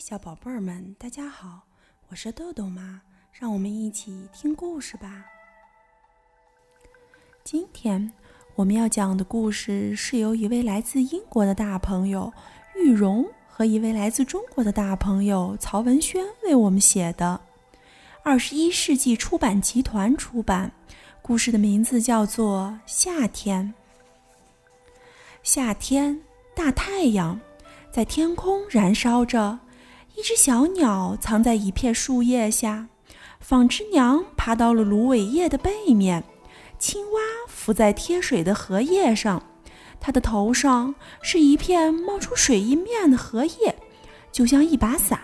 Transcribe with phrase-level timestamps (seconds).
[0.00, 1.60] 小宝贝儿们，大家好，
[2.08, 5.26] 我是豆豆妈，让我们一起听故事吧。
[7.44, 8.10] 今天
[8.54, 12.32] 我们要讲的故事是由一位来自英国的大朋友
[12.74, 17.38] 玉荣和一位来自中国的大朋友曹文轩为我们写的，
[18.22, 20.72] 二十一世纪出版集团出版。
[21.20, 23.74] 故事的名字叫做《夏天》。
[25.42, 26.18] 夏天，
[26.54, 27.38] 大太阳
[27.92, 29.58] 在天空燃烧着。
[30.20, 32.88] 一只小鸟藏在一片树叶下，
[33.40, 36.22] 纺织娘爬到了芦苇叶的背面，
[36.78, 39.42] 青蛙浮在贴水的荷叶上，
[39.98, 43.74] 它的头上是一片冒出水印面的荷叶，
[44.30, 45.18] 就像一把伞。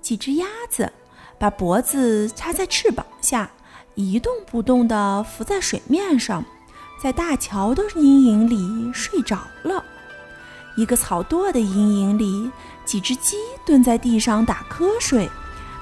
[0.00, 0.92] 几只鸭子
[1.36, 3.50] 把脖子插在翅膀下，
[3.96, 6.44] 一动不动地浮在水面上，
[7.02, 9.84] 在大桥的阴影里睡着了。
[10.76, 12.48] 一个草垛的阴影里。
[12.84, 15.28] 几只鸡蹲在地上打瞌睡，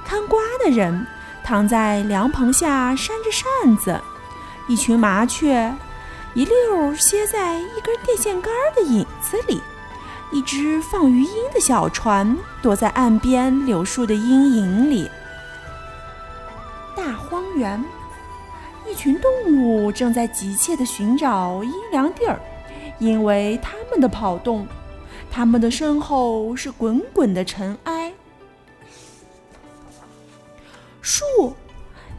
[0.04, 1.06] 看瓜的人
[1.44, 4.00] 躺在凉棚下扇着扇子，
[4.68, 5.74] 一群麻雀
[6.34, 9.60] 一溜歇在一根电线杆的影子里，
[10.30, 15.10] 一只放鱼鹰的小船躲在岸边柳树的阴影里。
[16.96, 17.84] 大荒原，
[18.88, 22.40] 一群动物正在急切地寻找阴凉地儿，
[22.98, 24.66] 因为它们的跑动。
[25.34, 28.12] 他们的身后是滚滚的尘埃。
[31.00, 31.24] 树，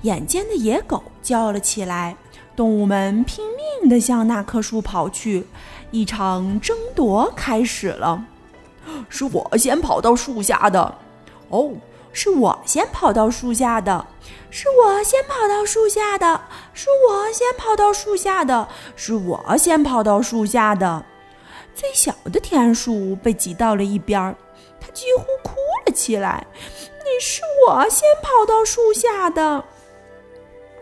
[0.01, 2.17] 眼尖的野狗叫了起来。
[2.55, 3.45] 动物们拼
[3.81, 5.45] 命地向那棵树跑去，
[5.91, 8.25] 一场争夺开始了。
[9.09, 10.95] 是我先跑到树下的。
[11.49, 11.71] 哦，
[12.11, 14.07] 是我先跑到树下的。
[14.49, 16.41] 是我先跑到树下的。
[16.73, 18.67] 是我先跑到树下的。
[18.95, 21.05] 是我先跑到树下的。
[21.75, 24.35] 最小的田鼠被挤到了一边儿，
[24.79, 26.45] 它几乎哭了起来。
[26.55, 29.63] 你是我先跑到树下的。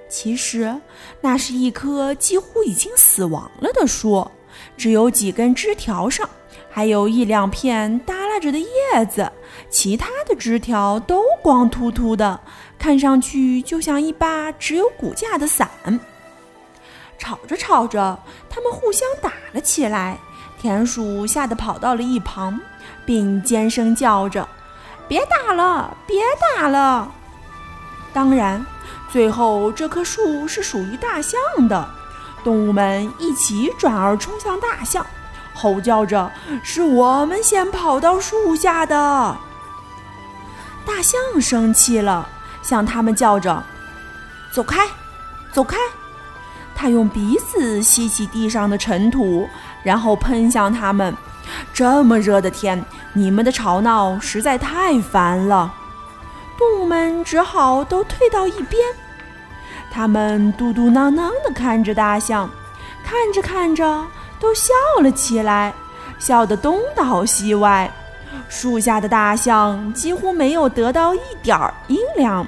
[0.07, 0.79] 其实，
[1.21, 4.29] 那是一棵几乎已经死亡了的树，
[4.75, 6.29] 只有几根枝条上
[6.69, 9.31] 还有一两片耷拉着的叶子，
[9.69, 12.39] 其他的枝条都光秃秃的，
[12.77, 15.69] 看上去就像一把只有骨架的伞。
[17.17, 18.19] 吵着吵着，
[18.49, 20.19] 它们互相打了起来。
[20.61, 22.59] 田鼠吓得跑到了一旁，
[23.03, 24.47] 并尖声叫着
[25.09, 26.21] ：“别打了，别
[26.55, 27.11] 打了！”
[28.13, 28.63] 当然，
[29.09, 31.89] 最后这棵树是属于大象的。
[32.43, 35.03] 动物们一起转而冲向大象，
[35.55, 38.95] 吼叫着：“是我们先跑到树下的！”
[40.85, 42.29] 大象生气了，
[42.61, 43.63] 向他们叫着
[44.53, 44.87] ：“走开，
[45.51, 45.77] 走开！”
[46.75, 49.47] 他用鼻子吸起地上的尘土。
[49.83, 51.15] 然后喷向他们。
[51.73, 52.83] 这么热的天，
[53.13, 55.73] 你们的吵闹实在太烦了。
[56.57, 58.81] 动物们只好都退到一边。
[59.91, 62.49] 他们嘟嘟囔囔地看着大象，
[63.03, 64.05] 看着看着
[64.39, 65.73] 都笑了起来，
[66.19, 67.91] 笑得东倒西歪。
[68.47, 72.45] 树下的大象几乎没有得到一点儿阴凉。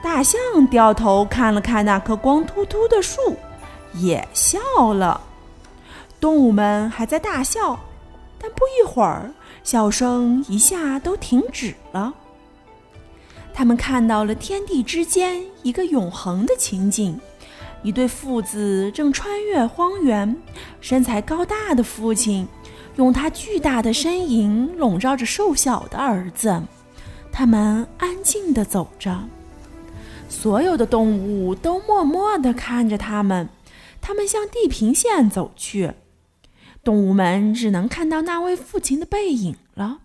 [0.00, 0.40] 大象
[0.70, 3.36] 掉头看了看那棵光秃秃的树，
[3.94, 4.58] 也笑
[4.94, 5.20] 了。
[6.20, 7.78] 动物们还在大笑，
[8.40, 12.12] 但不一会儿，笑声一下都停止了。
[13.54, 17.20] 他们看到了天地之间一个永恒的情景：
[17.82, 20.36] 一对父子正穿越荒原，
[20.80, 22.46] 身材高大的父亲
[22.96, 26.62] 用他巨大的身影笼罩着瘦小的儿子。
[27.32, 29.16] 他们安静地走着，
[30.28, 33.48] 所有的动物都默默地看着他们。
[34.00, 35.92] 他们向地平线走去。
[36.82, 39.98] 动物们只能看到那位父亲的背影了。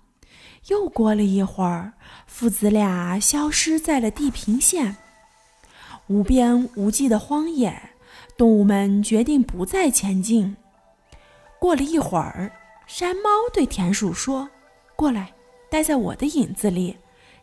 [0.67, 1.93] 又过了一会儿，
[2.25, 4.95] 父子俩消失在了地平线。
[6.07, 7.73] 无边无际的荒野，
[8.37, 10.55] 动物们决定不再前进。
[11.59, 12.51] 过了一会儿，
[12.87, 14.49] 山猫对田鼠说
[14.95, 15.33] ：“过来，
[15.69, 16.97] 待在我的影子里。”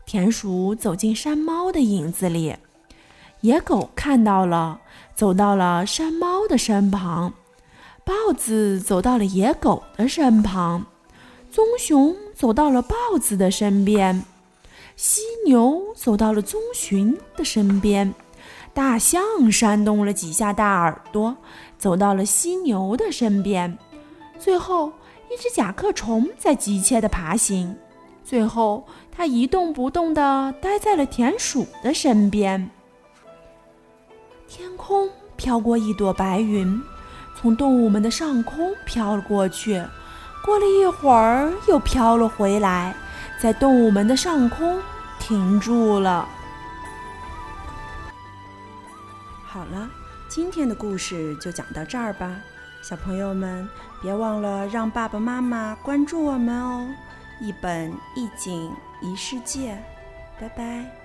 [0.05, 2.55] 田鼠走进山猫的影子里。
[3.43, 4.81] 野狗看到了，
[5.15, 7.33] 走到了山猫的身旁。
[8.05, 10.87] 豹子走到了野狗的身旁，
[11.51, 14.25] 棕熊走到了豹子的身边，
[14.97, 18.13] 犀牛走到了棕熊的身边，
[18.73, 21.37] 大象扇动了几下大耳朵，
[21.79, 23.79] 走到了犀牛的身边。
[24.39, 24.93] 最后，
[25.31, 27.77] 一只甲壳虫在急切地爬行，
[28.25, 32.71] 最后它一动不动地待在了田鼠的身边。
[34.49, 36.81] 天空飘过一朵白云。
[37.41, 39.83] 从动物们的上空飘了过去，
[40.45, 42.95] 过了一会儿又飘了回来，
[43.41, 44.79] 在动物们的上空
[45.19, 46.29] 停住了。
[49.47, 49.89] 好了，
[50.29, 52.31] 今天的故事就讲到这儿吧，
[52.83, 53.67] 小朋友们
[54.03, 56.87] 别忘了让爸爸妈妈关注我们哦！
[57.41, 58.71] 一本一景
[59.01, 59.83] 一世界，
[60.39, 61.00] 拜拜。